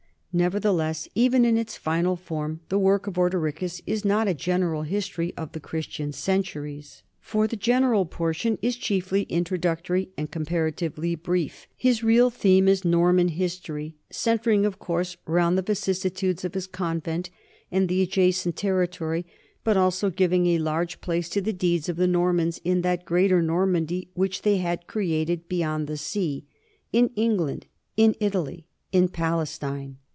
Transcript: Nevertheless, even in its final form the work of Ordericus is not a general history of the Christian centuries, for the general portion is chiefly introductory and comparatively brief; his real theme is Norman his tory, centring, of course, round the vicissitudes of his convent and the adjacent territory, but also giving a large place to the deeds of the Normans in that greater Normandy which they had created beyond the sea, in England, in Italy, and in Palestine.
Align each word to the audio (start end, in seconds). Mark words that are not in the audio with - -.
Nevertheless, 0.33 1.09
even 1.13 1.43
in 1.43 1.57
its 1.57 1.75
final 1.75 2.15
form 2.15 2.61
the 2.69 2.79
work 2.79 3.05
of 3.05 3.15
Ordericus 3.17 3.81
is 3.85 4.05
not 4.05 4.29
a 4.29 4.33
general 4.33 4.83
history 4.83 5.33
of 5.35 5.51
the 5.51 5.59
Christian 5.59 6.13
centuries, 6.13 7.03
for 7.19 7.47
the 7.49 7.57
general 7.57 8.05
portion 8.05 8.57
is 8.61 8.77
chiefly 8.77 9.23
introductory 9.23 10.07
and 10.17 10.31
comparatively 10.31 11.15
brief; 11.15 11.67
his 11.75 12.01
real 12.01 12.29
theme 12.29 12.69
is 12.69 12.85
Norman 12.85 13.27
his 13.27 13.59
tory, 13.59 13.97
centring, 14.09 14.65
of 14.65 14.79
course, 14.79 15.17
round 15.25 15.57
the 15.57 15.61
vicissitudes 15.61 16.45
of 16.45 16.53
his 16.53 16.65
convent 16.65 17.29
and 17.69 17.89
the 17.89 18.01
adjacent 18.01 18.55
territory, 18.55 19.25
but 19.65 19.75
also 19.75 20.09
giving 20.09 20.47
a 20.47 20.59
large 20.59 21.01
place 21.01 21.27
to 21.27 21.41
the 21.41 21.51
deeds 21.51 21.89
of 21.89 21.97
the 21.97 22.07
Normans 22.07 22.61
in 22.63 22.83
that 22.83 23.03
greater 23.03 23.41
Normandy 23.41 24.07
which 24.13 24.43
they 24.43 24.59
had 24.59 24.87
created 24.87 25.49
beyond 25.49 25.87
the 25.87 25.97
sea, 25.97 26.45
in 26.93 27.09
England, 27.17 27.65
in 27.97 28.15
Italy, 28.21 28.65
and 28.93 29.03
in 29.07 29.09
Palestine. 29.09 29.97